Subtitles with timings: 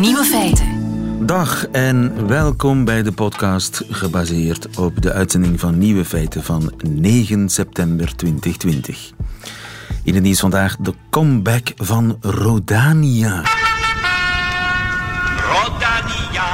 [0.00, 0.66] Nieuwe feiten.
[1.26, 7.48] Dag en welkom bij de podcast gebaseerd op de uitzending van Nieuwe Feiten van 9
[7.48, 9.12] september 2020.
[10.04, 13.42] In het nieuws vandaag de comeback van Rodania.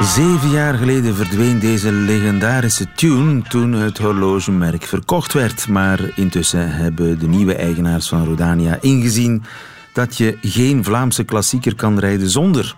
[0.02, 5.68] Zeven jaar geleden verdween deze legendarische tune toen het horlogemerk verkocht werd.
[5.68, 9.44] Maar intussen hebben de nieuwe eigenaars van Rodania ingezien
[9.92, 12.76] dat je geen Vlaamse klassieker kan rijden zonder.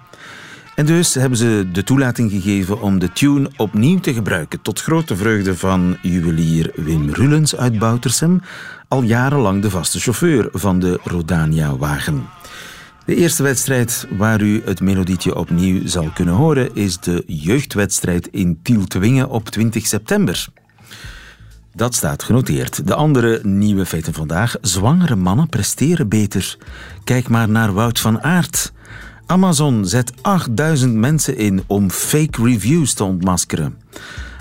[0.75, 4.63] En dus hebben ze de toelating gegeven om de tune opnieuw te gebruiken.
[4.63, 8.43] Tot grote vreugde van juwelier Wim Rullens uit Boutersem,
[8.89, 12.27] al jarenlang de vaste chauffeur van de Rodania-wagen.
[13.05, 18.59] De eerste wedstrijd waar u het melodietje opnieuw zal kunnen horen is de jeugdwedstrijd in
[18.63, 20.47] Tieltwingen op 20 september.
[21.75, 22.87] Dat staat genoteerd.
[22.87, 24.57] De andere nieuwe feiten vandaag.
[24.61, 26.57] Zwangere mannen presteren beter.
[27.05, 28.73] Kijk maar naar Wout van Aert.
[29.27, 33.79] Amazon zet 8000 mensen in om fake reviews te ontmaskeren.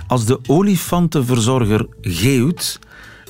[0.08, 2.80] Als de olifantenverzorger geeuwt,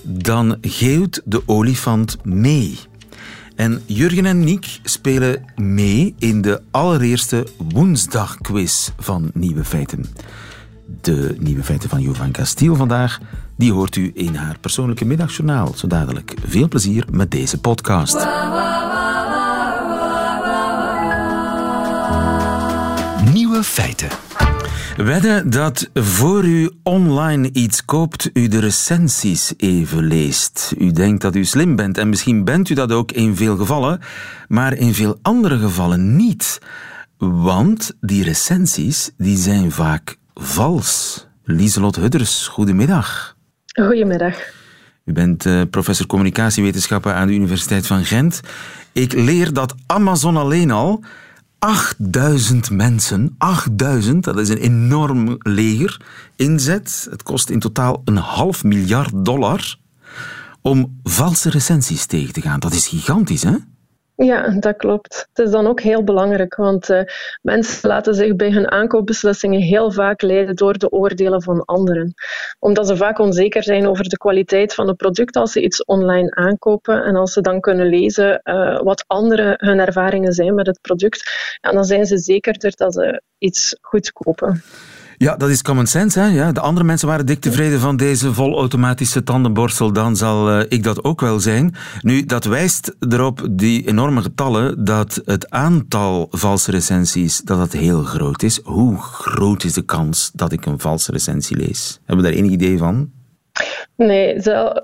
[0.03, 2.77] dan geeuwt de olifant mee.
[3.55, 10.05] En Jurgen en Niek spelen mee in de allereerste woensdagquiz van Nieuwe Feiten.
[11.01, 13.19] De Nieuwe Feiten van Jovan Castiel vandaag,
[13.57, 15.73] die hoort u in haar persoonlijke middagjournaal.
[15.75, 16.33] Zo dadelijk.
[16.45, 18.27] Veel plezier met deze podcast.
[23.63, 24.09] Nieuwe feiten.
[24.97, 30.73] Wedden dat voor u online iets koopt, u de recensies even leest.
[30.77, 33.99] U denkt dat u slim bent en misschien bent u dat ook in veel gevallen,
[34.47, 36.59] maar in veel andere gevallen niet.
[37.17, 41.27] Want die recensies die zijn vaak vals.
[41.43, 43.35] Lieselot Hudders, goedemiddag.
[43.65, 44.35] Goedemiddag.
[45.05, 48.41] U bent uh, professor communicatiewetenschappen aan de Universiteit van Gent.
[48.91, 51.03] Ik leer dat Amazon alleen al
[51.63, 56.01] 8000 mensen, 8000, dat is een enorm leger,
[56.35, 57.07] inzet.
[57.09, 59.77] Het kost in totaal een half miljard dollar
[60.61, 62.59] om valse recensies tegen te gaan.
[62.59, 63.55] Dat is gigantisch, hè?
[64.15, 65.27] Ja, dat klopt.
[65.33, 67.01] Het is dan ook heel belangrijk, want uh,
[67.41, 72.13] mensen laten zich bij hun aankoopbeslissingen heel vaak leiden door de oordelen van anderen.
[72.59, 76.35] Omdat ze vaak onzeker zijn over de kwaliteit van het product als ze iets online
[76.35, 77.03] aankopen.
[77.03, 81.31] En als ze dan kunnen lezen uh, wat anderen hun ervaringen zijn met het product,
[81.61, 84.63] ja, dan zijn ze zekerder dat ze iets goed kopen.
[85.23, 86.19] Ja, dat is common sense.
[86.19, 86.25] Hè?
[86.25, 89.93] Ja, de andere mensen waren dik tevreden van deze volautomatische tandenborstel.
[89.93, 91.75] Dan zal uh, ik dat ook wel zijn.
[92.01, 98.03] Nu, dat wijst erop, die enorme getallen, dat het aantal valse recensies dat dat heel
[98.03, 98.59] groot is.
[98.63, 101.99] Hoe groot is de kans dat ik een valse recensie lees?
[102.05, 103.09] Hebben we daar enig idee van?
[103.95, 104.35] Nee,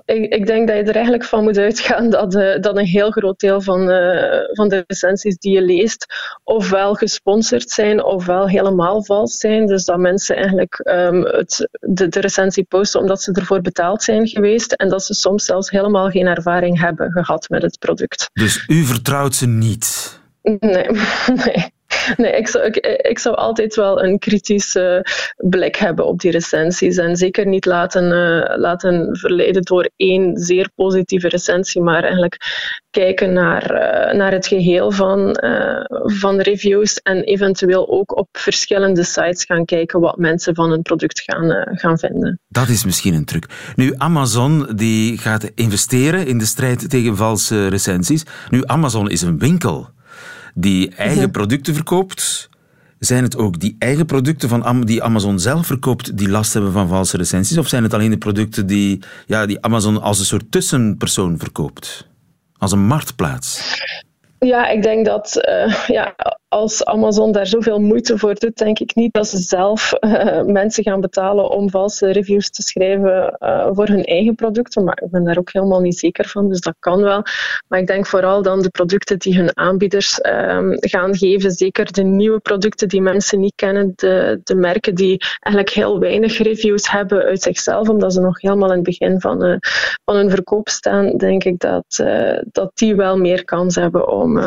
[0.04, 3.10] ik, ik, denk dat je er eigenlijk van moet uitgaan dat, uh, dat een heel
[3.10, 6.06] groot deel van, uh, van de recensies die je leest
[6.44, 9.66] ofwel gesponsord zijn ofwel helemaal vals zijn.
[9.66, 14.28] Dus dat mensen eigenlijk um, het, de, de recensie posten omdat ze ervoor betaald zijn
[14.28, 18.30] geweest en dat ze soms zelfs helemaal geen ervaring hebben gehad met het product.
[18.32, 20.18] Dus u vertrouwt ze niet?
[20.42, 20.58] Nee,
[21.44, 21.78] nee.
[22.16, 22.76] Nee, ik zou, ik,
[23.08, 25.06] ik, zou altijd wel een kritische
[25.36, 26.96] blik hebben op die recensies.
[26.96, 32.36] En zeker niet laten, uh, laten verleiden door één zeer positieve recensie, maar eigenlijk
[32.90, 39.04] kijken naar, uh, naar het geheel van, uh, van reviews en eventueel ook op verschillende
[39.04, 42.40] sites gaan kijken wat mensen van een product gaan, gaan vinden.
[42.48, 43.46] Dat is misschien een truc.
[43.74, 48.24] Nu, Amazon die gaat investeren in de strijd tegen valse recensies.
[48.48, 49.88] Nu, Amazon is een winkel
[50.54, 52.48] die eigen producten verkoopt,
[52.98, 56.88] zijn het ook die eigen producten van die Amazon zelf verkoopt die last hebben van
[56.88, 57.58] valse recensies?
[57.58, 62.08] Of zijn het alleen de producten die, ja, die Amazon als een soort tussenpersoon verkoopt?
[62.58, 63.78] Als een marktplaats?
[64.38, 66.14] Ja, ik denk dat uh, ja,
[66.52, 70.82] als Amazon daar zoveel moeite voor doet, denk ik niet dat ze zelf uh, mensen
[70.82, 74.84] gaan betalen om valse reviews te schrijven uh, voor hun eigen producten.
[74.84, 77.22] Maar ik ben daar ook helemaal niet zeker van, dus dat kan wel.
[77.68, 82.02] Maar ik denk vooral dan de producten die hun aanbieders um, gaan geven, zeker de
[82.02, 87.22] nieuwe producten die mensen niet kennen, de, de merken die eigenlijk heel weinig reviews hebben
[87.22, 89.56] uit zichzelf, omdat ze nog helemaal in het begin van, uh,
[90.04, 92.04] hun verkoop staan, denk ik dat,
[92.52, 94.38] dat die wel meer kans hebben om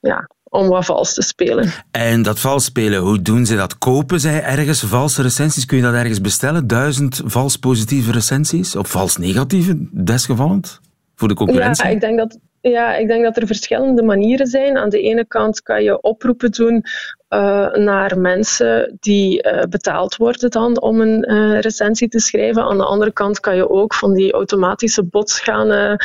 [0.00, 1.72] ja, om wat vals te spelen.
[1.90, 3.78] En dat vals spelen, hoe doen ze dat?
[3.78, 5.64] Kopen zij ergens valse recensies?
[5.64, 6.66] Kun je dat ergens bestellen?
[6.66, 8.76] Duizend vals positieve recensies?
[8.76, 10.80] Of vals negatieve, desgevallend?
[11.14, 11.84] Voor de concurrentie?
[11.84, 14.78] Ja, ik denk dat, ja, ik denk dat er verschillende manieren zijn.
[14.78, 16.84] Aan de ene kant kan je oproepen doen
[17.28, 22.62] uh, naar mensen die uh, betaald worden dan om een uh, recensie te schrijven.
[22.62, 25.98] Aan de andere kant kan je ook van die automatische bots gaan,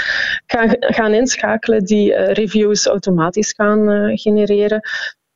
[0.45, 4.81] gaan, gaan inschakelen die reviews automatisch gaan genereren.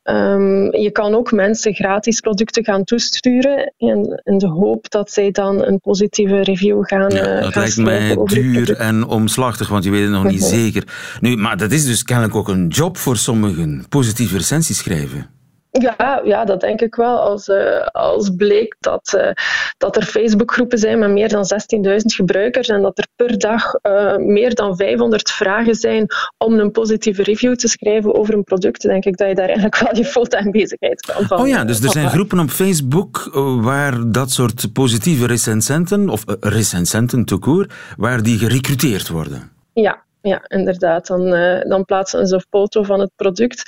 [0.02, 5.30] Ehm, je kan ook mensen gratis producten gaan toesturen in, in de hoop dat zij
[5.30, 10.02] dan een positieve review gaan ja, Dat lijkt mij duur en omslachtig, want je weet
[10.02, 10.48] het nog niet mhm.
[10.48, 10.84] zeker.
[11.20, 15.41] Nu, maar dat is dus kennelijk ook een job voor sommigen, positieve recensies schrijven.
[15.80, 17.18] Ja, ja, dat denk ik wel.
[17.18, 19.30] Als, uh, als bleek dat, uh,
[19.78, 24.16] dat er Facebookgroepen zijn met meer dan 16.000 gebruikers en dat er per dag uh,
[24.16, 26.06] meer dan 500 vragen zijn
[26.38, 29.78] om een positieve review te schrijven over een product, denk ik dat je daar eigenlijk
[29.78, 31.40] wel je fulltime bezigheid kan van.
[31.40, 33.30] Oh ja, dus er zijn groepen op Facebook
[33.60, 39.50] waar dat soort positieve recensenten, of recensenten te court, waar die gerecruiteerd worden.
[39.72, 41.06] Ja, ja, inderdaad.
[41.06, 43.62] Dan, uh, dan plaatsen ze een foto van het product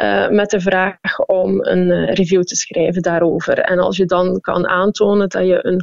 [0.00, 3.58] uh, met de vraag om een uh, review te schrijven daarover.
[3.58, 5.82] En als je dan kan aantonen dat je een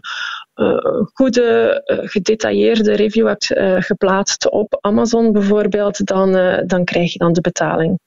[1.13, 3.45] goede, gedetailleerde review hebt
[3.86, 6.31] geplaatst op Amazon bijvoorbeeld, dan,
[6.68, 8.00] dan krijg je dan de betaling.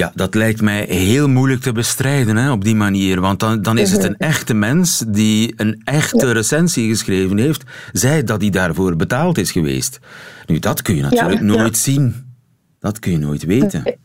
[0.00, 3.20] Ja, dat lijkt mij heel moeilijk te bestrijden hè, op die manier.
[3.20, 7.62] Want dan, dan is het een echte mens die een echte recensie geschreven heeft,
[7.92, 9.98] zij dat hij daarvoor betaald is geweest.
[10.46, 12.14] Nu, dat kun je natuurlijk nooit zien.
[12.78, 13.98] Dat kun je nooit weten.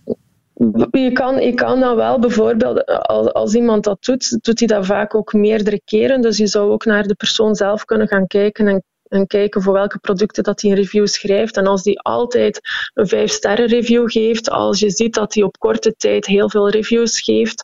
[0.92, 4.86] Je kan, je kan dan wel bijvoorbeeld, als, als iemand dat doet, doet hij dat
[4.86, 6.22] vaak ook meerdere keren.
[6.22, 8.84] Dus je zou ook naar de persoon zelf kunnen gaan kijken en
[9.16, 11.58] en kijken voor welke producten dat hij een review schrijft.
[11.58, 12.62] En als die altijd
[12.94, 16.70] een 5 sterren review geeft, als je ziet dat hij op korte tijd heel veel
[16.70, 17.64] reviews geeft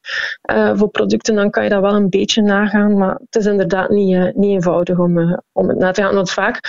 [0.51, 2.97] uh, voor producten, dan kan je dat wel een beetje nagaan.
[2.97, 6.15] Maar het is inderdaad niet, uh, niet eenvoudig om, uh, om het na te gaan.
[6.15, 6.59] Want vaak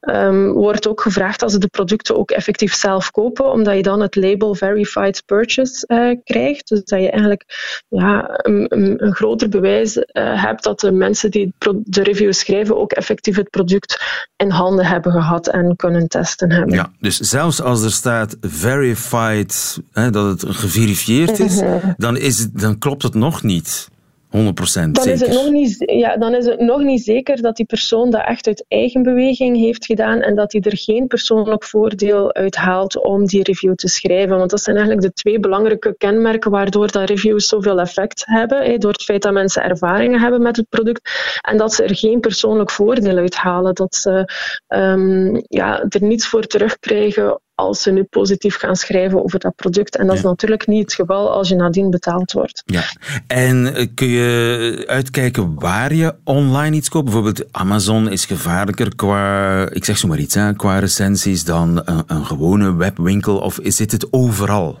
[0.00, 4.00] um, wordt ook gevraagd als ze de producten ook effectief zelf kopen, omdat je dan
[4.00, 6.68] het label Verified Purchase krijgt.
[6.68, 7.44] Dus dat je eigenlijk
[7.88, 12.92] ja, een, een, een groter bewijs hebt dat de mensen die de review schrijven ook
[12.92, 14.02] effectief het product
[14.36, 16.74] in handen hebben gehad en kunnen testen hebben.
[16.74, 21.92] Ja, dus zelfs als er staat verified, hè, dat het geverifieerd is, mhm.
[21.96, 23.90] dan, is het, dan klopt het nog niet.
[24.36, 25.08] 100% dan.
[25.08, 28.26] Is het nog niet, ja, dan is het nog niet zeker dat die persoon dat
[28.26, 33.02] echt uit eigen beweging heeft gedaan en dat hij er geen persoonlijk voordeel uit haalt
[33.04, 34.38] om die review te schrijven.
[34.38, 38.80] Want dat zijn eigenlijk de twee belangrijke kenmerken waardoor dat reviews zoveel effect hebben.
[38.80, 42.20] door het feit dat mensen ervaringen hebben met het product en dat ze er geen
[42.20, 43.74] persoonlijk voordeel uit halen.
[43.74, 44.28] Dat ze
[44.68, 49.96] um, ja, er niets voor terugkrijgen als ze nu positief gaan schrijven over dat product.
[49.96, 52.62] En dat is natuurlijk niet het geval als je nadien betaald wordt.
[52.66, 52.82] Ja.
[53.26, 57.04] En eh, kun je uitkijken waar je online iets koopt?
[57.04, 62.02] Bijvoorbeeld Amazon is gevaarlijker qua, ik zeg zo maar iets, hè, qua recensies dan een,
[62.06, 63.38] een gewone webwinkel.
[63.38, 64.78] Of zit het overal?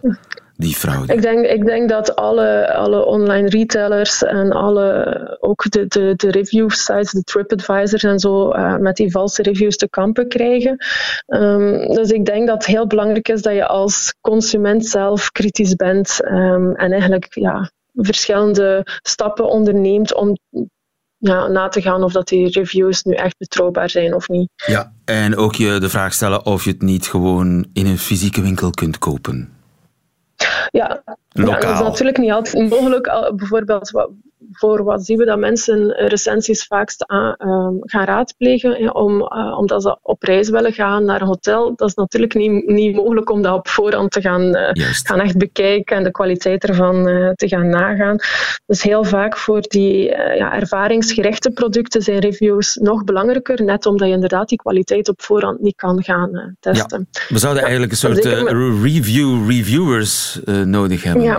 [0.56, 1.12] Die fraude?
[1.12, 6.30] Ik denk, ik denk dat alle, alle online retailers en alle, ook de, de, de
[6.30, 10.84] review sites, de TripAdvisors en zo, uh, met die valse reviews te kampen krijgen.
[11.26, 15.74] Um, dus ik denk dat het heel belangrijk is dat je als consument zelf kritisch
[15.74, 20.36] bent um, en eigenlijk ja, verschillende stappen onderneemt om
[21.16, 24.50] ja, na te gaan of dat die reviews nu echt betrouwbaar zijn of niet.
[24.66, 28.42] Ja, en ook je de vraag stellen of je het niet gewoon in een fysieke
[28.42, 29.61] winkel kunt kopen.
[30.70, 33.32] Ja, ja, dat is natuurlijk niet altijd mogelijk.
[33.36, 34.08] Bijvoorbeeld,
[34.52, 39.82] voor wat zien we dat mensen recensies vaakst aan, ehm, gaan raadplegen, om, uh, omdat
[39.82, 41.76] ze op reis willen gaan naar een hotel.
[41.76, 44.70] Dat is natuurlijk niet, niet mogelijk om dat op voorhand te gaan, uh,
[45.02, 48.16] gaan echt bekijken en de kwaliteit ervan uh, te gaan nagaan.
[48.66, 54.14] Dus heel vaak voor die ja, ervaringsgerichte producten zijn reviews nog belangrijker, net omdat je
[54.14, 57.08] inderdaad die kwaliteit op voorhand niet kan gaan testen.
[57.10, 57.20] Ja.
[57.28, 58.24] We zouden eigenlijk een soort
[58.84, 61.22] review-reviewers nodig hebben.
[61.22, 61.38] Ja.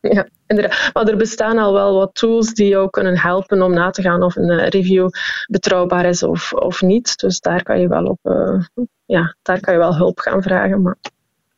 [0.14, 0.90] Ja, inderdaad.
[0.92, 4.22] Maar er bestaan al wel wat tools die jou kunnen helpen om na te gaan
[4.22, 5.08] of een eh, review
[5.46, 7.18] betrouwbaar is of, of niet.
[7.18, 10.82] Dus daar kan je wel op, uh, ja, daar kan je wel hulp gaan vragen.
[10.82, 10.96] Maar...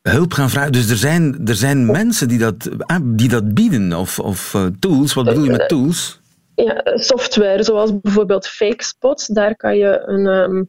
[0.01, 0.71] Hulp gaan vragen.
[0.71, 4.65] Dus er zijn, er zijn mensen die dat, ah, die dat bieden, of, of uh,
[4.79, 5.13] tools.
[5.13, 6.21] Wat bedoel je met tools?
[6.55, 9.35] Ja, software, zoals bijvoorbeeld FakeSpot.
[9.35, 10.67] Daar kan je een, um,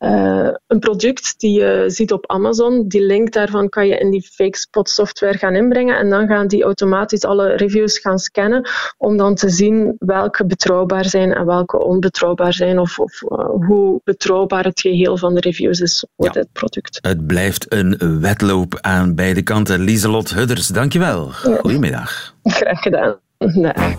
[0.00, 4.22] uh, een product die je ziet op Amazon, die link daarvan kan je in die
[4.22, 9.16] fake spot software gaan inbrengen en dan gaan die automatisch alle reviews gaan scannen om
[9.16, 14.64] dan te zien welke betrouwbaar zijn en welke onbetrouwbaar zijn of, of uh, hoe betrouwbaar
[14.64, 16.98] het geheel van de reviews is voor ja, dit product.
[17.02, 19.80] Het blijft een wedloop aan beide kanten.
[19.80, 21.28] Lieselot Hudders, dankjewel.
[21.30, 22.34] Goedemiddag.
[22.42, 23.16] Graag gedaan.
[23.38, 23.96] Nee.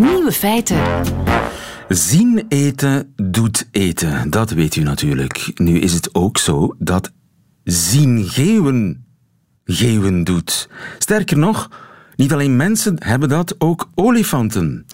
[0.00, 0.80] Nieuwe feiten.
[1.88, 5.50] Zien eten doet eten, dat weet u natuurlijk.
[5.54, 7.12] Nu is het ook zo dat
[7.64, 9.04] zien geeuwen
[9.64, 10.68] geeuwen doet.
[10.98, 11.70] Sterker nog,
[12.16, 14.86] niet alleen mensen hebben dat, ook olifanten.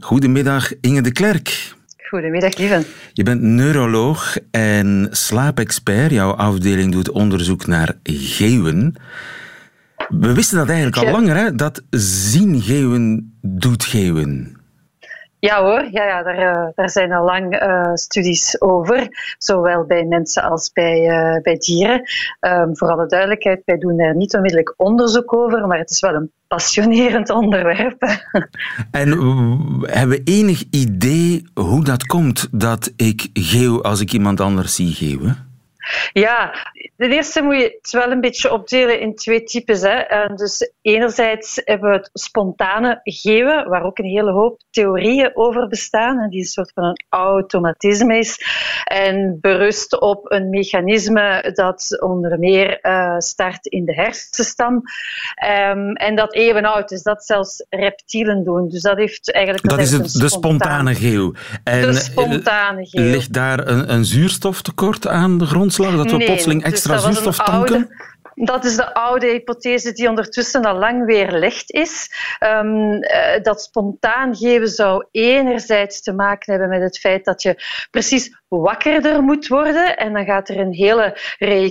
[0.00, 1.74] Goedemiddag Inge de Klerk.
[2.08, 2.84] Goedemiddag, lieve.
[3.12, 6.10] Je bent neuroloog en slaapexpert.
[6.10, 8.94] Jouw afdeling doet onderzoek naar geeuwen.
[10.08, 11.54] We wisten dat eigenlijk al langer, hè?
[11.54, 14.56] dat zien geeuwen doet geeuwen.
[15.38, 20.42] Ja hoor, ja, ja, daar, daar zijn al lang uh, studies over, zowel bij mensen
[20.42, 22.02] als bij, uh, bij dieren.
[22.40, 26.14] Um, voor alle duidelijkheid, wij doen daar niet onmiddellijk onderzoek over, maar het is wel
[26.14, 28.02] een passionerend onderwerp.
[28.90, 29.08] En
[29.80, 34.92] hebben we enig idee hoe dat komt dat ik geeuw als ik iemand anders zie
[34.92, 35.51] geeuwen?
[36.12, 36.54] Ja,
[36.96, 39.80] ten eerste moet je het wel een beetje opdelen in twee types.
[39.80, 40.26] Hè.
[40.34, 46.18] Dus enerzijds hebben we het spontane geven, waar ook een hele hoop theorieën over bestaan,
[46.18, 48.38] en die een soort van een automatisme is
[48.84, 56.16] en berust op een mechanisme dat onder meer uh, start in de hersenstam um, en
[56.16, 58.68] dat even oud is, dat zelfs reptielen doen.
[58.68, 59.68] Dus dat heeft eigenlijk...
[59.68, 61.32] Dat, is het, de spontane geeuw.
[61.64, 63.10] En de spontane geeuw.
[63.10, 65.71] Ligt daar een, een zuurstoftekort aan de grond?
[65.96, 67.88] Dat we plotseling dus extra zuurstof tanken?
[68.34, 72.10] Dat is de oude hypothese die ondertussen al lang weerlegd is.
[72.40, 73.00] Um,
[73.42, 79.22] dat spontaan geven zou enerzijds te maken hebben met het feit dat je precies wakkerder
[79.22, 79.96] moet worden.
[79.96, 81.16] En dan gaat er een hele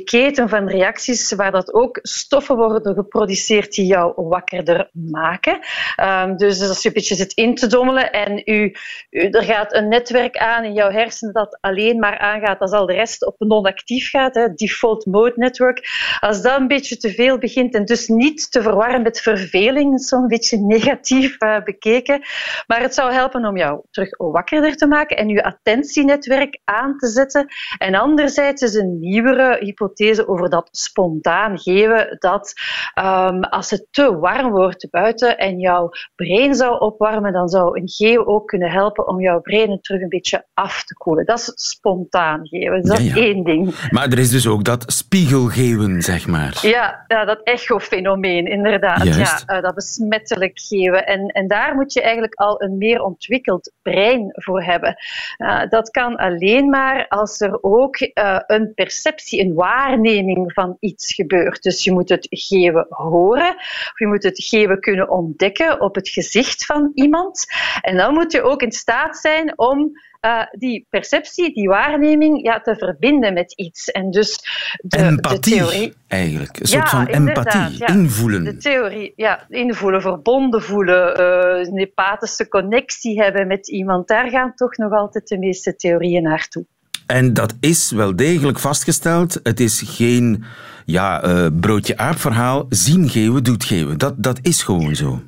[0.04, 5.60] keten van reacties waar dat ook stoffen worden geproduceerd die jou wakkerder maken.
[6.04, 8.76] Um, dus als je een beetje zit in te dommelen en u,
[9.10, 12.94] er gaat een netwerk aan in jouw hersenen dat alleen maar aangaat als al de
[12.94, 15.90] rest op non-actief gaat, hè, default mode network.
[16.20, 20.28] Als dat een beetje te veel begint en dus niet te verwarren met verveling, zo'n
[20.28, 22.22] beetje negatief uh, bekeken.
[22.68, 27.08] Maar het zou helpen om jou terug wakkerder te maken en je attentienetwerk aan te
[27.08, 27.48] zetten.
[27.78, 32.54] En anderzijds is een nieuwere hypothese over dat spontaan geven, dat
[33.00, 37.90] um, als het te warm wordt buiten en jouw brein zou opwarmen, dan zou een
[37.90, 41.26] geeuw ook kunnen helpen om jouw brein terug een beetje af te koelen.
[41.26, 42.82] Dat is spontaan geven.
[42.82, 43.16] Dat is ja.
[43.16, 43.90] één ding.
[43.90, 46.41] Maar er is dus ook dat spiegelgeven, zeg maar.
[46.62, 49.16] Ja, ja dat echofenomeen, inderdaad.
[49.16, 51.06] Ja, uh, dat besmettelijk geven.
[51.06, 54.96] En, en daar moet je eigenlijk al een meer ontwikkeld brein voor hebben.
[55.38, 61.14] Uh, dat kan alleen maar als er ook uh, een perceptie, een waarneming van iets
[61.14, 61.64] gebeurt.
[61.64, 63.56] Dus je moet het geven horen,
[63.92, 67.46] of je moet het geven kunnen ontdekken op het gezicht van iemand.
[67.82, 69.92] En dan moet je ook in staat zijn om
[70.26, 73.92] uh, die perceptie, die waarneming, ja, te verbinden met iets.
[73.92, 74.40] En dus
[74.82, 75.94] de, empathie, de theorie...
[76.08, 76.60] eigenlijk.
[76.60, 77.88] Een soort ja, van empathie, ja.
[77.88, 78.44] invoelen.
[78.44, 84.08] De theorie, ja, invoelen, verbonden voelen, uh, een empathische connectie hebben met iemand.
[84.08, 86.66] Daar gaan toch nog altijd de meeste theorieën naartoe.
[87.06, 89.40] En dat is wel degelijk vastgesteld.
[89.44, 90.44] Het is geen
[90.86, 92.66] ja, uh, broodje aap verhaal.
[92.70, 93.98] Zien geven doet geven.
[93.98, 95.22] Dat, dat is gewoon zo.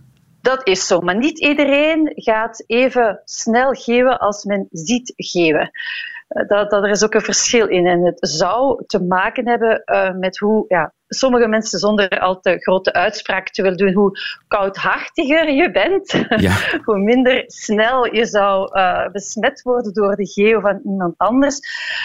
[0.43, 5.71] Dat is zo, maar niet iedereen gaat even snel geven als men ziet geven.
[6.27, 7.87] Eh, dat, dat er is ook een verschil in.
[7.87, 12.57] En het zou te maken hebben uh, met hoe ja, sommige mensen, zonder al te
[12.59, 16.55] grote uitspraak te willen doen, hoe koudhartiger je bent, ja.
[16.85, 21.59] hoe minder snel je zou uh, besmet worden door de geo van iemand anders.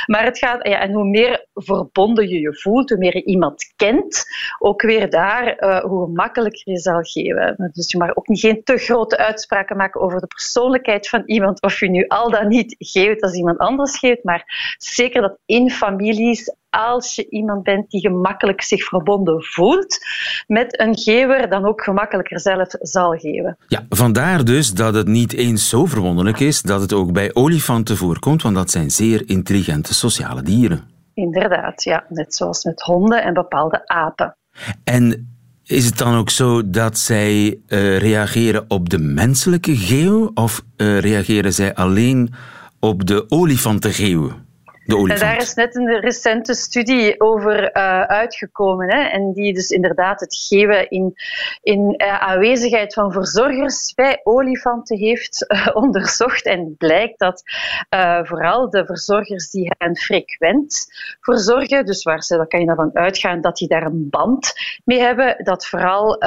[0.06, 3.72] Maar het gaat, ja, en hoe meer verbonden je je voelt, hoe meer je iemand
[3.76, 4.24] kent,
[4.58, 7.70] ook weer daar, uh, hoe gemakkelijker je zal geven.
[7.72, 11.62] Dus je mag ook niet geen te grote uitspraken maken over de persoonlijkheid van iemand,
[11.62, 15.70] of je nu al dan niet geeft als iemand anders geeft, maar zeker dat in
[15.70, 19.98] families als je iemand bent die gemakkelijk zich verbonden voelt
[20.46, 23.56] met een gever, dan ook gemakkelijker zelf zal geven.
[23.66, 27.96] Ja, vandaar dus dat het niet eens zo verwonderlijk is dat het ook bij olifanten
[27.96, 30.96] voorkomt, want dat zijn zeer intelligente sociale dieren.
[31.14, 32.04] Inderdaad, ja.
[32.08, 34.36] Net zoals met honden en bepaalde apen.
[34.84, 40.62] En is het dan ook zo dat zij uh, reageren op de menselijke geeuw of
[40.76, 42.34] uh, reageren zij alleen
[42.80, 44.32] op de olifantengeeuw?
[44.88, 48.88] En daar is net een recente studie over uh, uitgekomen.
[48.88, 51.14] Hè, en die dus inderdaad het geven in,
[51.62, 56.44] in uh, aanwezigheid van verzorgers bij olifanten heeft uh, onderzocht.
[56.44, 57.42] En blijkt dat
[58.22, 60.86] vooral de verzorgers die hen frequent
[61.20, 64.52] verzorgen, dus waar ze, daar kan je ervan uitgaan dat die daar een band
[64.84, 66.18] mee hebben, dat vooral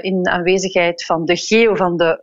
[0.00, 2.18] in aanwezigheid van de geo van de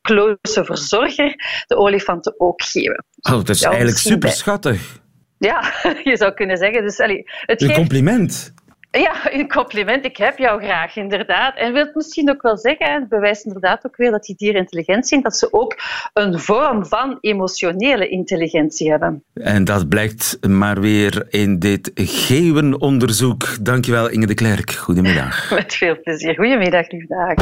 [0.00, 1.34] close verzorger
[1.66, 3.04] de olifanten ook geven.
[3.30, 5.04] Oh, dat is eigenlijk super schattig.
[5.38, 5.72] Ja,
[6.10, 6.82] je zou kunnen zeggen.
[6.82, 8.54] Dus, allee, het een compliment.
[8.90, 10.04] Ja, een compliment.
[10.04, 11.56] Ik heb jou graag, inderdaad.
[11.56, 14.60] En wil het misschien ook wel zeggen, het bewijst inderdaad ook weer dat die dieren
[14.60, 15.76] intelligent zijn, dat ze ook
[16.12, 19.24] een vorm van emotionele intelligentie hebben.
[19.34, 23.64] En dat blijkt maar weer in dit geeuwenonderzoek.
[23.64, 24.72] Dankjewel, Inge de Klerk.
[24.72, 25.50] Goedemiddag.
[25.54, 26.34] Met veel plezier.
[26.34, 27.34] Goedemiddag, lieve.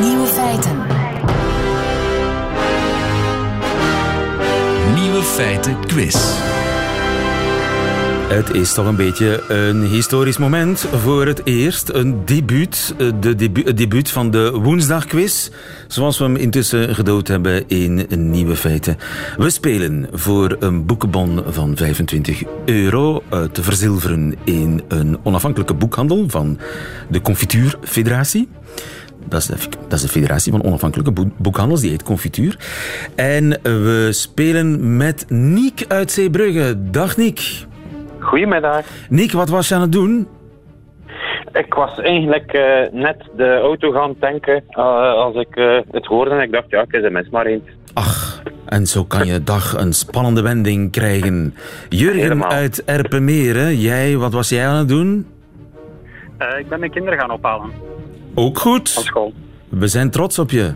[0.00, 0.79] Nieuwe feiten.
[5.22, 6.14] Feiten Quiz.
[8.28, 10.78] Het is toch een beetje een historisch moment.
[10.80, 15.50] Voor het eerst een debuut, eh, de het debuut van de woensdagquiz.
[15.88, 18.96] Zoals we hem intussen gedood hebben in Nieuwe Feiten.
[19.36, 26.24] We spelen voor een boekenbon van 25 euro eh, te verzilveren in een onafhankelijke boekhandel
[26.28, 26.58] van
[27.08, 28.48] de Confituurfederatie.
[29.30, 29.56] Dat is, de,
[29.88, 32.56] dat is de federatie van onafhankelijke boekhandels, die heet Confituur.
[33.16, 36.90] En we spelen met Niek uit Zeebrugge.
[36.90, 37.66] Dag Niek.
[38.18, 38.84] Goedemiddag.
[39.08, 40.28] Nick, wat was je aan het doen?
[41.52, 44.84] Ik was eigenlijk uh, net de auto gaan tanken uh,
[45.14, 47.68] als ik uh, het hoorde en ik dacht, ja, ik is er mis maar eens.
[47.94, 51.54] Ach, en zo kan je dag een spannende wending krijgen.
[51.88, 52.50] Jurgen Helemaal.
[52.50, 55.26] uit Erpenmeren, jij, wat was jij aan het doen?
[56.58, 57.70] ik ben mijn kinderen gaan ophalen.
[58.34, 58.90] Ook goed.
[58.90, 59.32] Van school.
[59.68, 60.74] We zijn trots op je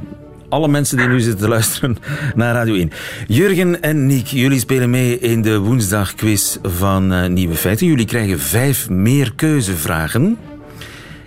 [0.55, 1.97] alle mensen die nu zitten te luisteren
[2.35, 2.91] naar Radio 1.
[3.27, 7.87] Jurgen en Niek, jullie spelen mee in de woensdagquiz van uh, Nieuwe Feiten.
[7.87, 10.39] Jullie krijgen vijf meer keuzevragen.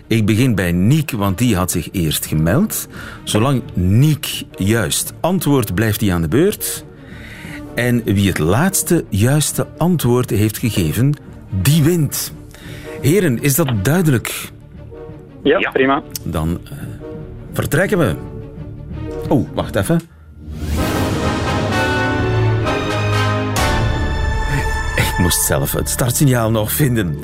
[0.08, 2.88] Ik begin bij Niek, want die had zich eerst gemeld.
[3.24, 6.86] Zolang Niek juist antwoordt, blijft hij aan de beurt.
[7.76, 11.14] En wie het laatste juiste antwoord heeft gegeven,
[11.62, 12.34] die wint.
[13.02, 14.52] Heren, is dat duidelijk?
[15.48, 15.72] Ja, ja.
[15.72, 16.04] prima.
[16.24, 16.72] Dan uh,
[17.54, 18.16] vertrekken we.
[19.30, 20.02] Oh, wacht even.
[24.96, 27.18] Ik moest zelf het startsignaal nog vinden.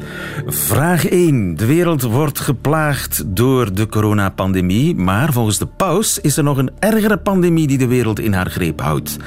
[0.46, 1.56] Vraag 1.
[1.56, 6.72] De wereld wordt geplaagd door de coronapandemie, maar volgens de paus is er nog een
[6.80, 9.18] ergere pandemie die de wereld in haar greep houdt.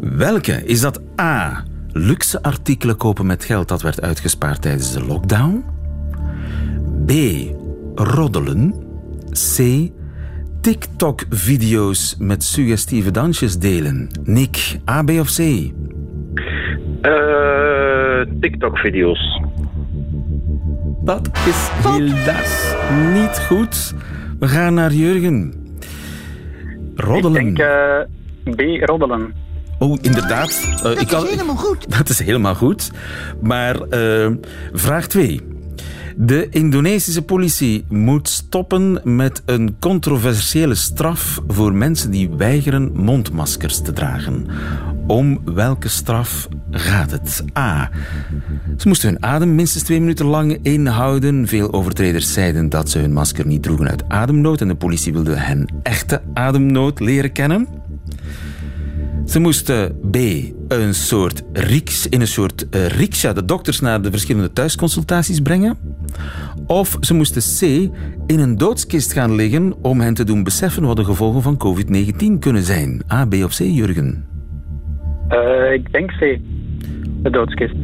[0.00, 0.64] Welke?
[0.64, 1.64] Is dat A.
[1.92, 5.64] Luxe artikelen kopen met geld dat werd uitgespaard tijdens de lockdown?
[7.06, 7.12] B.
[7.98, 8.74] Roddelen?
[9.32, 9.90] C.
[10.60, 14.08] TikTok-video's met suggestieve dansjes delen?
[14.24, 15.38] Nick, A, B of C?
[15.38, 15.70] Uh,
[18.40, 19.40] TikTok-video's.
[21.04, 22.74] Dat is helaas
[23.12, 23.94] niet goed.
[24.38, 25.54] We gaan naar Jurgen.
[26.94, 27.46] Roddelen.
[27.46, 27.68] Ik denk
[28.44, 29.34] uh, B, roddelen.
[29.78, 30.68] Oh, inderdaad.
[30.76, 31.90] Uh, dat ik is helemaal goed.
[31.98, 32.90] Dat is helemaal goed.
[33.40, 33.76] Maar
[34.72, 35.47] vraag 2.
[36.20, 43.92] De Indonesische politie moet stoppen met een controversiële straf voor mensen die weigeren mondmaskers te
[43.92, 44.46] dragen.
[45.06, 47.44] Om welke straf gaat het?
[47.58, 47.90] A.
[48.76, 51.46] Ze moesten hun adem minstens twee minuten lang inhouden.
[51.46, 55.34] Veel overtreders zeiden dat ze hun masker niet droegen uit ademnood en de politie wilde
[55.36, 57.68] hen echte ademnood leren kennen.
[59.26, 60.16] Ze moesten B.
[60.68, 65.97] een soort riks, in een soort uh, riksja de dokters naar de verschillende thuisconsultaties brengen.
[66.66, 67.90] Of ze moesten C.
[68.26, 72.38] in een doodskist gaan liggen om hen te doen beseffen wat de gevolgen van COVID-19
[72.38, 73.02] kunnen zijn.
[73.12, 74.26] A, B of C, Jurgen?
[75.28, 76.38] Uh, ik denk C.
[77.22, 77.74] De doodskist.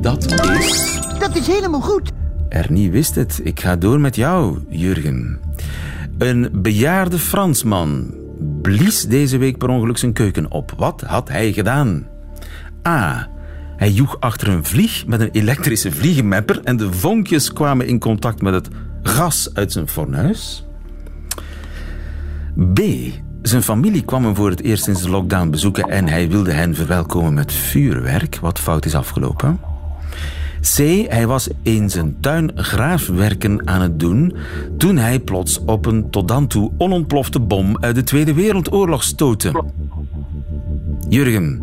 [0.00, 0.24] Dat
[0.58, 1.00] is...
[1.18, 2.12] Dat is helemaal goed.
[2.48, 3.40] Ernie wist het.
[3.44, 5.40] Ik ga door met jou, Jurgen.
[6.18, 8.14] Een bejaarde Fransman
[8.62, 10.72] blies deze week per ongeluk zijn keuken op.
[10.76, 12.06] Wat had hij gedaan?
[12.86, 13.28] A.
[13.76, 18.42] Hij joeg achter een vlieg met een elektrische vliegenmapper en de vonkjes kwamen in contact
[18.42, 18.68] met het
[19.02, 20.64] gas uit zijn fornuis.
[22.74, 22.80] B.
[23.42, 26.74] Zijn familie kwam hem voor het eerst sinds de lockdown bezoeken en hij wilde hen
[26.74, 29.60] verwelkomen met vuurwerk, wat fout is afgelopen.
[30.60, 30.76] C.
[31.08, 34.36] Hij was in zijn tuin graafwerken aan het doen
[34.78, 39.64] toen hij plots op een tot dan toe onontplofte bom uit de Tweede Wereldoorlog stootte.
[41.08, 41.62] Jurgen,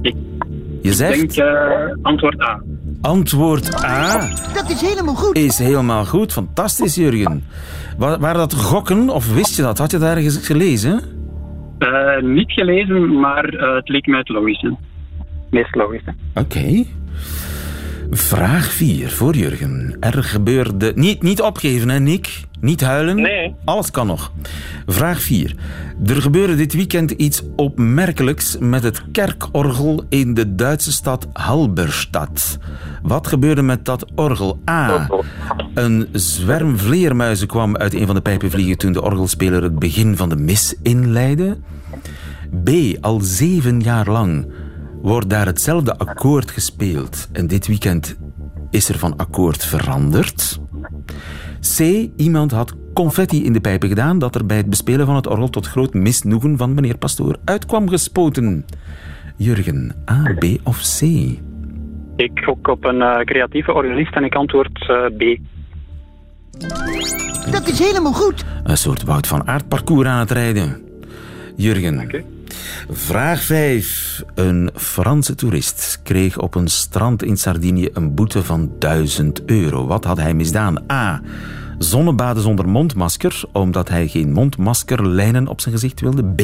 [0.83, 1.21] je zegt...
[1.21, 2.61] Ik denk uh, antwoord A.
[3.01, 4.27] Antwoord A.
[4.53, 5.37] Dat is helemaal goed.
[5.37, 6.33] Is helemaal goed.
[6.33, 7.43] Fantastisch, Jurgen.
[7.97, 9.77] Waren dat gokken of wist je dat?
[9.77, 11.01] Had je daar ergens gelezen?
[11.79, 14.77] Uh, niet gelezen, maar uh, het leek mij het logische.
[15.49, 16.13] Meest logische.
[16.33, 16.85] Oké.
[18.15, 19.97] Vraag 4 voor Jurgen.
[19.99, 20.91] Er gebeurde...
[20.95, 22.41] Niet, niet opgeven, hè, Nick?
[22.61, 23.15] Niet huilen?
[23.15, 23.55] Nee.
[23.65, 24.31] Alles kan nog.
[24.85, 25.55] Vraag 4.
[26.05, 32.57] Er gebeurde dit weekend iets opmerkelijks met het kerkorgel in de Duitse stad Halberstad.
[33.01, 34.59] Wat gebeurde met dat orgel?
[34.69, 35.09] A.
[35.73, 40.17] Een zwerm vleermuizen kwam uit een van de pijpen vliegen toen de orgelspeler het begin
[40.17, 41.57] van de mis inleidde.
[42.63, 42.69] B.
[43.01, 44.45] Al zeven jaar lang
[45.03, 47.29] wordt daar hetzelfde akkoord gespeeld.
[47.31, 48.17] En dit weekend
[48.69, 50.59] is er van akkoord veranderd.
[51.77, 51.79] C.
[52.15, 55.49] Iemand had confetti in de pijpen gedaan dat er bij het bespelen van het orgel
[55.49, 58.65] tot groot misnoegen van meneer Pastoor uitkwam gespoten.
[59.37, 61.01] Jurgen, A, B of C?
[62.15, 65.39] Ik gok op een uh, creatieve organist en ik antwoord uh, B.
[67.51, 68.45] Dat is helemaal goed.
[68.63, 70.81] Een soort Wout van Aard parcours aan het rijden.
[71.55, 72.23] Jurgen.
[72.89, 74.23] Vraag 5.
[74.35, 79.87] Een Franse toerist kreeg op een strand in Sardinië een boete van 1000 euro.
[79.87, 80.91] Wat had hij misdaan?
[80.91, 81.21] A.
[81.77, 86.25] Zonnebaden zonder mondmasker, omdat hij geen mondmaskerlijnen op zijn gezicht wilde.
[86.25, 86.41] B.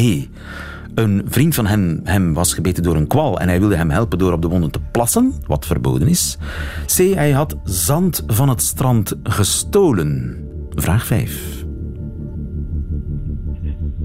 [0.96, 4.18] Een vriend van hem, hem was gebeten door een kwal en hij wilde hem helpen
[4.18, 6.38] door op de wonden te plassen, wat verboden is.
[6.86, 6.98] C.
[6.98, 10.38] Hij had zand van het strand gestolen.
[10.70, 11.64] Vraag 5.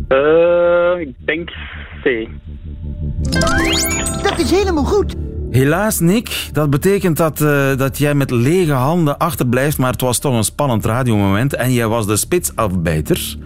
[0.08, 1.50] Eh, ik denk
[2.04, 2.28] C.
[4.22, 5.14] Dat is helemaal goed.
[5.50, 6.48] Helaas, Nick.
[6.52, 10.44] Dat betekent dat, eh, dat jij met lege handen achterblijft, maar het was toch een
[10.44, 11.54] spannend radiomoment.
[11.54, 13.36] En jij was de spitsafbijter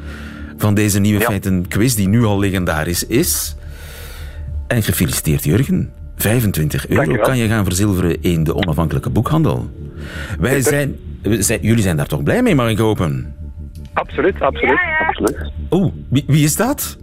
[0.56, 3.56] van deze nieuwe feiten quiz, die nu al legendarisch is.
[4.66, 5.92] En gefeliciteerd, Jurgen.
[6.16, 9.70] 25 euro kan je gaan verzilveren in de onafhankelijke boekhandel.
[10.38, 13.34] Wij zijn, zijn, jullie zijn daar toch blij mee, mag ik hopen?
[13.92, 14.78] Absoluut, absoluut.
[15.06, 15.52] absoluut.
[15.70, 16.98] Oeh, wie, wie is dat?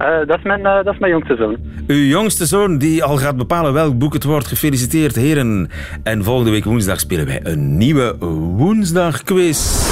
[0.00, 1.56] Eh, dat, is mijn, eh, dat is mijn jongste zoon.
[1.86, 4.46] Uw jongste zoon die al gaat bepalen welk boek het wordt.
[4.46, 5.70] Gefeliciteerd, heren.
[6.02, 8.16] En volgende week woensdag spelen wij een nieuwe
[8.56, 9.88] woensdagquiz.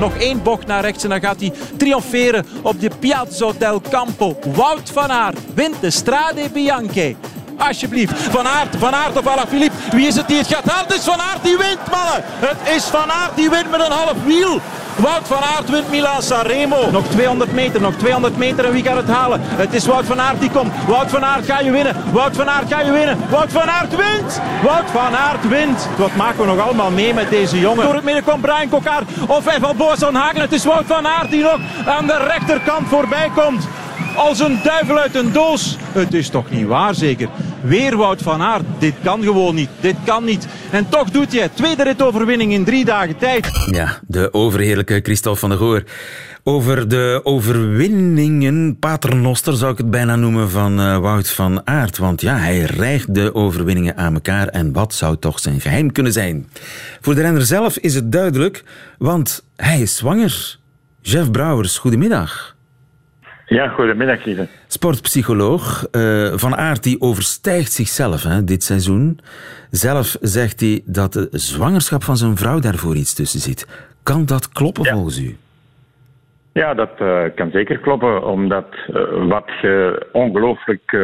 [0.00, 4.36] Nog één bocht naar rechts en dan gaat hij triomferen op de Piazza del Campo.
[4.54, 7.14] Wout van Aert wint de Strade Bianche.
[7.58, 8.12] Alsjeblieft.
[8.18, 9.76] Van Aert, Van Aert of Alaphilippe.
[9.90, 10.86] Wie is het die het gaat halen?
[10.86, 12.24] Het is Van Aert die wint, mannen.
[12.24, 14.60] Het is Van Aert die wint met een half wiel.
[14.96, 16.90] Wout van Aert wint Milan Sanremo.
[16.90, 19.40] Nog 200 meter, nog 200 meter en wie gaat het halen?
[19.42, 20.72] Het is Wout van Aert die komt.
[20.86, 21.96] Wout van Aert ga je winnen.
[22.12, 23.18] Wout van Aert ga je winnen.
[23.30, 24.40] Wout van Aert wint.
[24.62, 25.88] Wout van Aert wint.
[25.96, 27.84] Wat maken we nog allemaal mee met deze jongen?
[27.84, 30.40] Door het midden komt Brian Kokkaar of Evan Boasson Hagen.
[30.40, 33.68] Het is Wout van Aert die nog aan de rechterkant voorbij komt.
[34.16, 35.76] Als een duivel uit een doos.
[35.92, 37.28] Het is toch niet waar zeker?
[37.62, 38.64] Weer Wout van Aert.
[38.78, 39.68] Dit kan gewoon niet.
[39.80, 40.46] Dit kan niet.
[40.70, 41.56] En toch doet hij het.
[41.56, 43.48] Tweede ritoverwinning in drie dagen tijd.
[43.70, 45.82] Ja, de overheerlijke Christophe van der Goor.
[46.42, 51.98] Over de overwinningen, paternoster zou ik het bijna noemen, van eh, Wout van Aert.
[51.98, 54.48] Want ja, hij rijgt de overwinningen aan elkaar.
[54.48, 56.48] En wat zou toch zijn geheim kunnen zijn?
[57.00, 58.64] Voor de renner zelf is het duidelijk,
[58.98, 60.58] want hij is zwanger.
[61.00, 62.53] Jeff Brouwers, goedemiddag.
[63.46, 64.46] Ja, goedemiddag, lieve.
[64.66, 69.18] Sportpsycholoog eh, Van Aert die overstijgt zichzelf hè, dit seizoen.
[69.70, 73.92] Zelf zegt hij dat de zwangerschap van zijn vrouw daarvoor iets tussen zit.
[74.02, 75.36] Kan dat kloppen volgens u?
[76.52, 80.96] Ja, dat eh, kan zeker kloppen, omdat eh, wat je ongelooflijk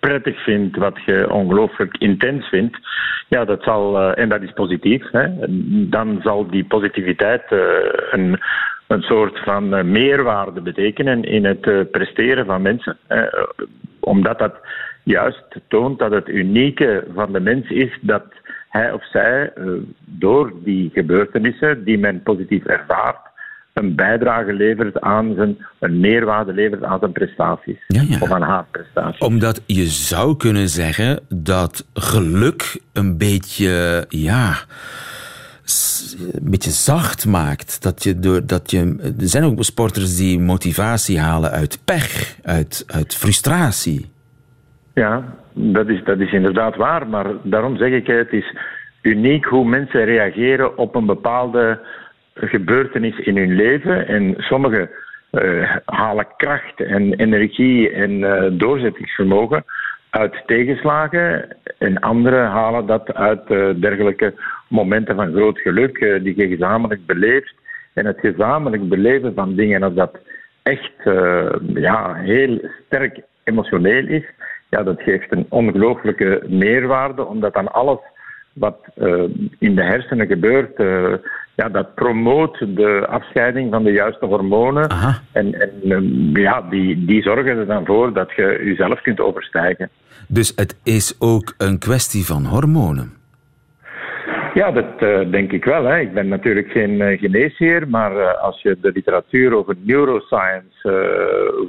[0.00, 2.78] prettig vindt, wat je ongelooflijk intens vindt,
[3.28, 5.26] ja, dat zal, en dat is positief, hè,
[5.88, 7.42] dan zal die positiviteit
[8.10, 8.38] een,
[8.94, 12.96] een soort van eh, meerwaarde betekenen in het eh, presteren van mensen.
[13.06, 13.22] eh,
[14.00, 14.54] omdat dat
[15.02, 18.24] juist toont dat het unieke van de mens is dat
[18.68, 19.52] hij of zij
[20.04, 23.18] door die gebeurtenissen die men positief ervaart,
[23.72, 27.78] een bijdrage levert aan zijn, een meerwaarde levert aan zijn prestaties.
[27.86, 28.18] Ja, ja.
[28.20, 29.20] Of aan haar prestaties.
[29.20, 34.54] Omdat je zou kunnen zeggen dat geluk een beetje, ja,
[35.64, 37.82] een beetje zacht maakt.
[37.82, 42.84] Dat je door, dat je, er zijn ook sporters die motivatie halen uit pech, uit,
[42.86, 44.12] uit frustratie.
[44.94, 47.06] Ja, dat is, dat is inderdaad waar.
[47.06, 48.56] Maar daarom zeg ik, het is
[49.02, 51.80] uniek hoe mensen reageren op een bepaalde
[52.34, 54.08] gebeurtenis in hun leven.
[54.08, 54.90] En sommigen
[55.30, 59.64] eh, halen kracht en energie en eh, doorzettingsvermogen
[60.14, 61.48] uit tegenslagen.
[61.78, 64.34] En anderen halen dat uit eh, dergelijke
[64.68, 67.54] momenten van groot geluk eh, die je gezamenlijk beleeft.
[67.92, 70.18] En het gezamenlijk beleven van dingen, als dat
[70.62, 74.24] echt eh, ja, heel sterk emotioneel is,
[74.68, 77.98] ja, dat geeft een ongelooflijke meerwaarde, omdat dan alles
[78.52, 78.78] wat
[79.58, 80.76] in de hersenen gebeurt,
[81.54, 84.90] ja, dat promoot de afscheiding van de juiste hormonen.
[84.90, 85.20] Aha.
[85.32, 89.90] En, en eh, ja, die, die zorgen er dan voor dat je jezelf kunt overstijgen.
[90.28, 93.22] Dus het is ook een kwestie van hormonen.
[94.54, 95.84] Ja, dat eh, denk ik wel.
[95.84, 95.98] Hè.
[95.98, 100.72] Ik ben natuurlijk geen eh, geneesheer, maar eh, als je de literatuur over neuroscience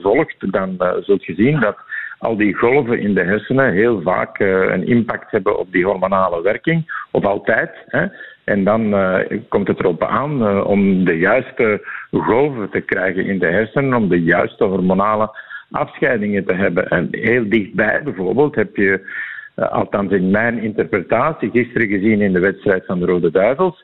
[0.01, 1.77] volgt, dan zult je zien dat
[2.25, 6.41] al die golven in de hersenen heel vaak eh, een impact hebben op die hormonale
[6.41, 7.71] werking, of altijd.
[7.87, 8.05] Hè.
[8.43, 13.39] En dan eh, komt het erop aan eh, om de juiste golven te krijgen in
[13.39, 15.29] de hersenen, om de juiste hormonale
[15.71, 16.87] afscheidingen te hebben.
[16.87, 19.23] En heel dichtbij bijvoorbeeld heb je
[19.55, 23.83] althans in mijn interpretatie, gisteren gezien in de wedstrijd van de Rode Duivels,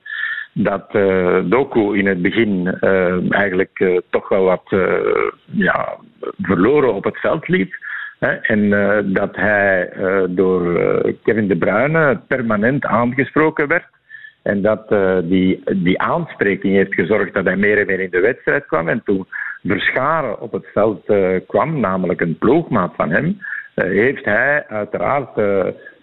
[0.53, 0.91] dat
[1.45, 2.77] Doku in het begin
[3.29, 4.63] eigenlijk toch wel wat
[5.51, 5.97] ja,
[6.41, 7.73] verloren op het veld liep.
[8.21, 13.85] En eh, dat hij eh, door eh, Kevin De Bruyne permanent aangesproken werd.
[14.41, 14.89] En dat
[15.23, 18.87] die, die aanspreking heeft gezorgd dat hij meer en meer in de wedstrijd kwam.
[18.87, 19.27] En toen
[19.63, 21.05] Verscharen op het veld
[21.47, 23.37] kwam, namelijk een ploegmaat van hem,
[23.75, 25.29] heeft hij uiteraard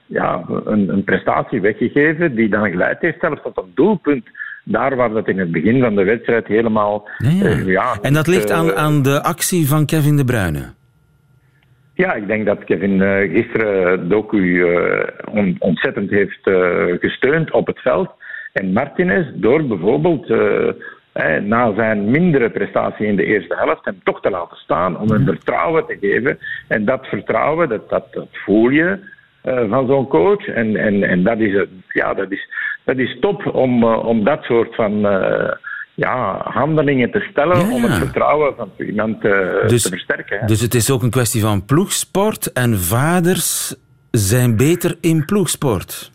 [0.06, 4.24] ja, een, een, prestatie weggegeven die dan geleid heeft zelfs tot een doelpunt.
[4.64, 7.08] Daar waar dat in het begin van de wedstrijd helemaal...
[7.18, 7.98] Ja, ja.
[8.02, 10.76] en dat ligt aan, aan de actie van Kevin De Bruyne?
[11.98, 17.66] Ja, ik denk dat Kevin uh, gisteren Doku uh, on, ontzettend heeft uh, gesteund op
[17.66, 18.10] het veld.
[18.52, 20.28] En Martinez, door bijvoorbeeld
[21.42, 25.24] na zijn mindere prestatie in de eerste helft, hem toch te laten staan, om hem
[25.24, 26.38] vertrouwen te geven.
[26.68, 28.98] En dat vertrouwen, dat, dat, dat voel je
[29.42, 30.48] van zo'n coach.
[30.48, 32.48] En, en, en dat, is, ja, dat, is,
[32.84, 35.06] dat is top om, om dat soort van
[35.98, 40.38] ja, handelingen te stellen om het vertrouwen van iemand dus, te versterken.
[40.38, 40.46] Hè.
[40.46, 43.74] Dus het is ook een kwestie van ploegsport en vaders
[44.10, 46.10] zijn beter in ploegsport.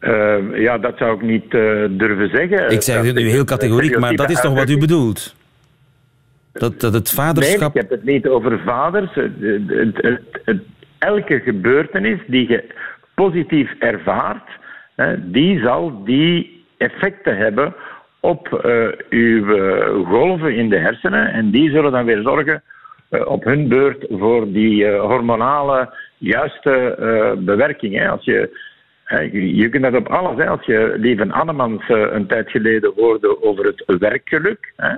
[0.00, 2.70] Uh, ja, dat zou ik niet uh, durven zeggen.
[2.70, 5.34] Ik zeg dit nu heel categoriek, maar dat is toch wat u bedoelt?
[6.52, 7.74] Dat, dat het vaderschap...
[7.74, 9.14] Nee, ik heb het niet over vaders.
[9.14, 9.32] Het,
[9.66, 10.60] het, het,
[10.98, 12.64] elke gebeurtenis die je
[13.14, 14.48] positief ervaart,
[14.96, 17.74] hè, die zal die effecten hebben
[18.20, 19.44] op uh, uw
[20.04, 21.32] golven in de hersenen.
[21.32, 22.62] En die zullen dan weer zorgen
[23.24, 26.96] op hun beurt voor die hormonale juiste
[27.44, 28.10] bewerking.
[28.10, 28.50] Als je
[29.18, 30.36] je kunt dat op alles.
[30.36, 30.48] Hè.
[30.48, 34.94] Als je Lieven Annemans eh, een tijd geleden hoorde over het werkgeluk, hè,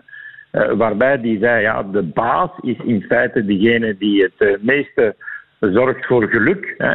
[0.50, 5.14] eh, waarbij die zei, ja, de baas is in feite degene die het eh, meeste
[5.61, 6.94] zorgt voor geluk, hè,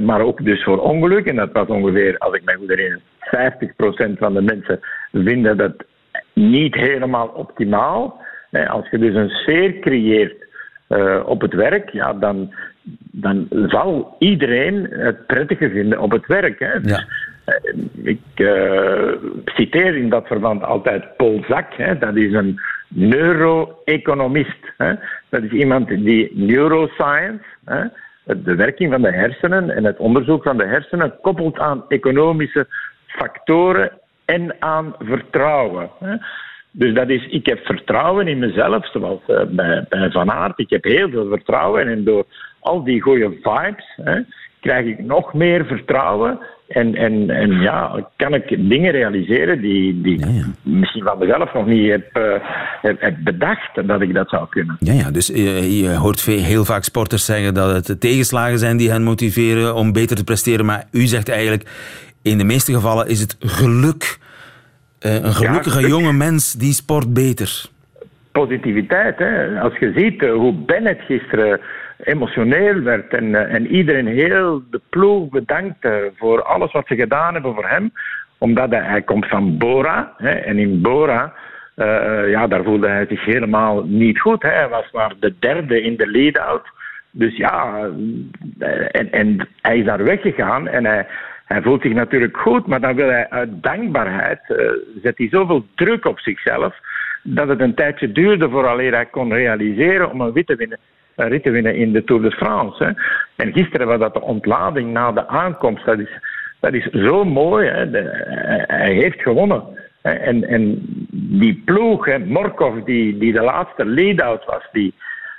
[0.00, 1.26] maar ook dus voor ongeluk.
[1.26, 3.00] En dat was ongeveer, als ik me goed herinner,
[4.14, 4.80] 50% van de mensen
[5.12, 5.84] vinden dat
[6.32, 8.20] niet helemaal optimaal.
[8.68, 10.46] Als je dus een sfeer creëert
[11.24, 12.54] op het werk, ja, dan,
[13.10, 16.58] dan zal iedereen het prettiger vinden op het werk.
[16.58, 16.72] Hè.
[16.82, 17.04] Ja.
[17.44, 18.20] Eh, ik
[19.44, 21.98] citeer in dat verband altijd Paul Zak, hè.
[21.98, 24.72] dat is een neuroeconomist.
[25.28, 27.84] Dat is iemand die neuroscience, hè,
[28.36, 32.66] de werking van de hersenen en het onderzoek van de hersenen, koppelt aan economische
[33.06, 33.90] factoren
[34.24, 35.90] en aan vertrouwen.
[36.70, 40.58] Dus dat is, ik heb vertrouwen in mezelf, zoals bij, bij Van Aert.
[40.58, 42.24] Ik heb heel veel vertrouwen en door
[42.60, 44.20] al die goede vibes hè,
[44.60, 46.38] krijg ik nog meer vertrouwen.
[46.68, 51.66] En, en, en ja, kan ik dingen realiseren die, die ja, misschien van mezelf nog
[51.66, 52.32] niet heb, uh,
[52.82, 54.76] heb, heb, bedacht dat ik dat zou kunnen.
[54.80, 58.90] Ja, ja dus je, je hoort heel vaak sporters zeggen dat het tegenslagen zijn die
[58.90, 60.66] hen motiveren om beter te presteren.
[60.66, 61.68] Maar u zegt eigenlijk,
[62.22, 64.18] in de meeste gevallen is het geluk.
[65.06, 67.64] Uh, een gelukkige ja, jonge mens die sport beter.
[68.32, 69.60] Positiviteit, hè.
[69.60, 71.60] Als je ziet hoe Bennett gisteren
[72.04, 77.32] emotioneel werd en, eh, en iedereen heel de ploeg bedankte voor alles wat ze gedaan
[77.32, 77.92] hebben voor hem.
[78.38, 81.34] Omdat hij, komt van Bora hè, en in Bora,
[81.76, 84.42] uh, ja, daar voelde hij zich helemaal niet goed.
[84.42, 84.48] Hè.
[84.48, 86.66] Hij was maar de derde in de lead-out.
[87.10, 87.88] Dus ja,
[89.10, 91.06] en, hij is daar weggegaan en hij,
[91.44, 94.70] hij voelt zich natuurlijk goed, maar dan wil hij uit dankbaarheid, uh,
[95.02, 96.76] zet hij zoveel druk op zichzelf,
[97.22, 100.78] dat het een tijdje duurde vooraleer hij kon realiseren om een wit te winnen
[101.26, 102.84] rit te winnen in de Tour de France.
[102.84, 102.90] Hè.
[103.36, 105.84] En gisteren was dat de ontlading na de aankomst.
[105.84, 106.10] Dat is,
[106.60, 107.68] dat is zo mooi.
[107.68, 107.90] Hè.
[107.90, 108.24] De,
[108.66, 109.62] hij heeft gewonnen.
[110.02, 110.78] En, en
[111.12, 114.94] die ploeg, hè, Morkov, die, die de laatste lead-out was, die,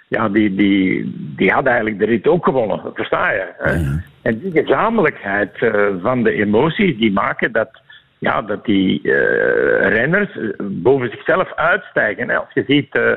[0.08, 2.82] ja, die, die, die had eigenlijk de rit ook gewonnen.
[2.94, 3.46] Versta je?
[3.58, 3.74] Hè?
[4.22, 7.70] En die gezamenlijkheid uh, van de emoties, die maken dat,
[8.18, 9.14] ja, dat die uh,
[9.82, 12.30] renners boven zichzelf uitstijgen.
[12.30, 12.38] Hè?
[12.38, 12.96] Als je ziet...
[12.96, 13.12] Uh,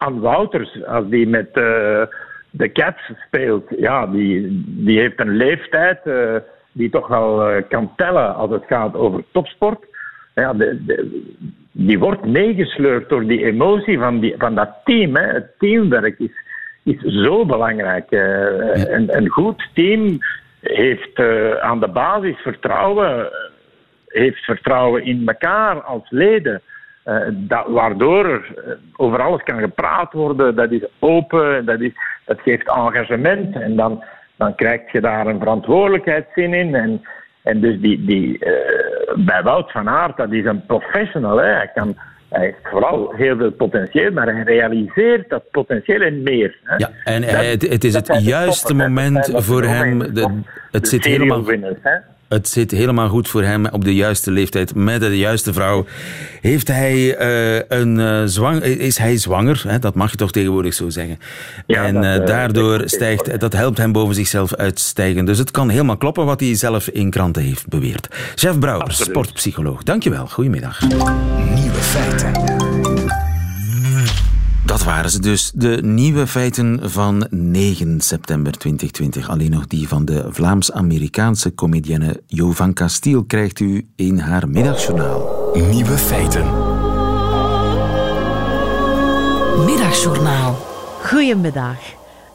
[0.00, 2.02] aan Wouters, als die met uh,
[2.50, 6.36] de Cats speelt, ja, die, die heeft een leeftijd uh,
[6.72, 9.84] die toch wel uh, kan tellen als het gaat over topsport.
[10.34, 11.24] Ja, de, de,
[11.72, 15.16] die wordt meegesleurd door die emotie van, die, van dat team.
[15.16, 15.26] Hè.
[15.26, 16.32] Het teamwerk is,
[16.84, 18.06] is zo belangrijk.
[18.10, 20.18] een, een goed team
[20.60, 21.18] heeft
[21.60, 23.28] aan de basis vertrouwen,
[24.06, 26.62] heeft vertrouwen in elkaar als leden.
[27.04, 30.54] Uh, dat, waardoor er eh, over alles kan gepraat worden.
[30.54, 31.92] Dat is open, dat, is,
[32.24, 33.54] dat geeft engagement.
[33.54, 34.04] En dan,
[34.36, 36.74] dan krijg je daar een verantwoordelijkheidszin in.
[36.74, 37.02] En,
[37.42, 41.36] en dus die, die, uh, bij Wout van Aert, dat is een professional.
[41.36, 41.46] Hè.
[41.46, 41.96] Hij, kan,
[42.28, 46.58] hij heeft vooral heel veel potentieel, maar hij realiseert dat potentieel en meer.
[46.64, 46.76] Hè.
[46.76, 50.14] Ja, en dat, het, het, is het juiste moment voor hem.
[50.14, 51.44] De, het zit helemaal.
[51.44, 51.96] Winners, hè.
[52.30, 55.86] Het zit helemaal goed voor hem op de juiste leeftijd met de juiste vrouw.
[56.40, 59.62] Heeft hij uh, een uh, zwang, is hij zwanger?
[59.66, 59.78] Hè?
[59.78, 61.18] Dat mag je toch tegenwoordig zo zeggen.
[61.66, 65.24] Ja, en dat, uh, daardoor stijgt, dat helpt hem boven zichzelf uitstijgen.
[65.24, 68.08] Dus het kan helemaal kloppen wat hij zelf in kranten heeft beweerd.
[68.34, 69.10] Chef Brouwer, Absoluut.
[69.10, 69.82] sportpsycholoog.
[69.82, 70.26] Dankjewel.
[70.26, 70.80] Goedemiddag.
[71.54, 72.49] Nieuwe feiten.
[74.80, 79.28] Dat waren ze dus, de nieuwe feiten van 9 september 2020.
[79.28, 85.50] Alleen nog die van de Vlaams-Amerikaanse comedienne Jovan Castiel krijgt u in haar middagjournaal.
[85.70, 86.44] Nieuwe feiten.
[89.64, 90.66] Middagjournaal.
[91.02, 91.78] Goedemiddag.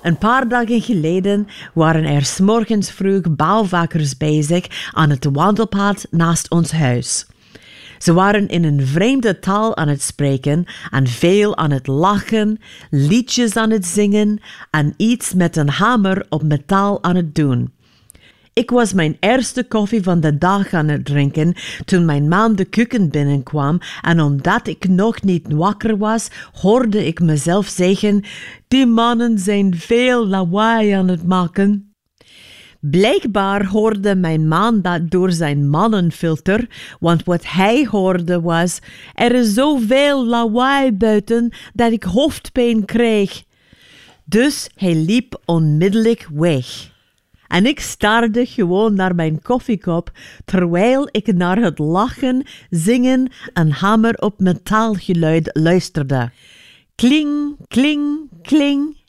[0.02, 6.72] Een paar dagen geleden waren er s'morgens vroeg bouwvakkers bezig aan het wandelpad naast ons
[6.72, 7.26] huis.
[7.98, 13.56] Ze waren in een vreemde taal aan het spreken en veel aan het lachen, liedjes
[13.56, 14.40] aan het zingen
[14.72, 17.74] en iets met een hamer op metaal aan het doen.
[18.56, 21.54] Ik was mijn eerste koffie van de dag aan het drinken
[21.86, 27.20] toen mijn man de keuken binnenkwam en omdat ik nog niet wakker was, hoorde ik
[27.20, 28.24] mezelf zeggen:
[28.68, 31.85] Die mannen zijn veel lawaai aan het maken.
[32.90, 36.68] Blijkbaar hoorde mijn man dat door zijn mannenfilter,
[37.00, 38.80] want wat hij hoorde was:
[39.14, 43.44] Er is zoveel lawaai buiten dat ik hoofdpijn kreeg.
[44.24, 46.94] Dus hij liep onmiddellijk weg.
[47.48, 50.12] En ik staarde gewoon naar mijn koffiekop
[50.46, 56.32] terwijl ik naar het lachen, zingen en hamer op metaalgeluid luisterde.
[56.96, 59.04] Kling, kling, kling.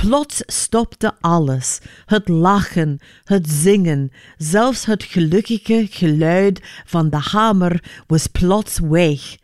[0.00, 1.80] Plots stopte alles.
[2.04, 9.36] Het lachen, het zingen, zelfs het gelukkige geluid van de hamer was plots weg.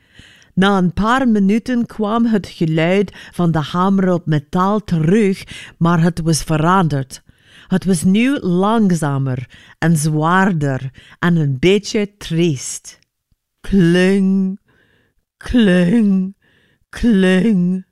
[0.55, 5.45] Na een paar minuten kwam het geluid van de hamer op metaal terug,
[5.79, 7.23] maar het was veranderd.
[7.67, 12.99] Het was nu langzamer en zwaarder en een beetje triest.
[13.61, 14.61] Kling,
[15.37, 16.37] kling,
[16.89, 17.87] kling.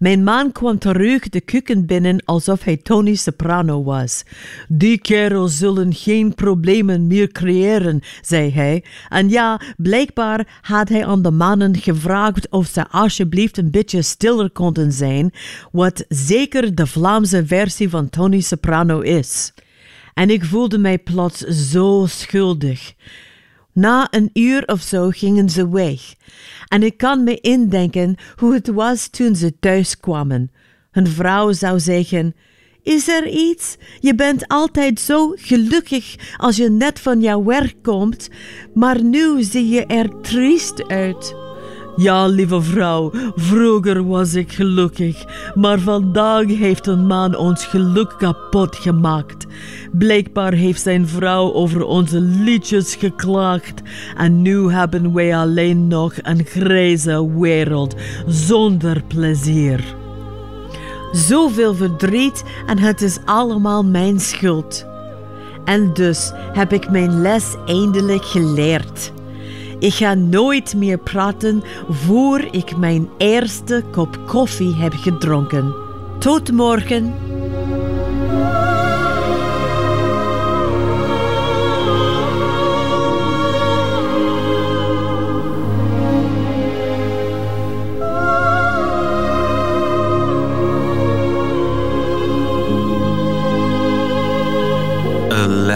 [0.00, 4.22] Mijn man kwam terug de keuken binnen alsof hij Tony Soprano was.
[4.68, 8.84] Die kerels zullen geen problemen meer creëren, zei hij.
[9.08, 14.50] En ja, blijkbaar had hij aan de mannen gevraagd of ze alsjeblieft een beetje stiller
[14.50, 15.32] konden zijn,
[15.72, 19.52] wat zeker de Vlaamse versie van Tony Soprano is.
[20.14, 22.94] En ik voelde mij plots zo schuldig.
[23.72, 26.14] Na een uur of zo gingen ze weg.
[26.68, 30.50] En ik kan me indenken hoe het was toen ze thuis kwamen.
[30.90, 32.34] Hun vrouw zou zeggen:
[32.82, 33.76] Is er iets?
[34.00, 38.28] Je bent altijd zo gelukkig als je net van jouw werk komt,
[38.74, 41.49] maar nu zie je er triest uit.
[41.96, 45.24] Ja, lieve vrouw, vroeger was ik gelukkig,
[45.54, 49.46] maar vandaag heeft een man ons geluk kapot gemaakt.
[49.92, 53.82] Blijkbaar heeft zijn vrouw over onze liedjes geklaagd
[54.16, 57.94] en nu hebben wij alleen nog een grijze wereld
[58.26, 59.84] zonder plezier.
[61.12, 64.86] Zoveel verdriet en het is allemaal mijn schuld.
[65.64, 69.12] En dus heb ik mijn les eindelijk geleerd.
[69.80, 75.74] Ik ga nooit meer praten voor ik mijn eerste kop koffie heb gedronken.
[76.18, 77.14] Tot morgen.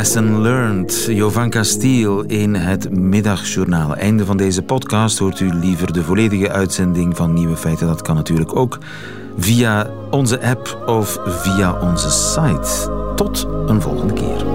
[0.04, 3.96] Lesson Learned, Jovan Castiel in het Middagjournaal.
[3.96, 7.86] Einde van deze podcast hoort u liever de volledige uitzending van Nieuwe Feiten.
[7.86, 8.78] Dat kan natuurlijk ook
[9.38, 12.90] via onze app of via onze site.
[13.16, 14.53] Tot een volgende keer.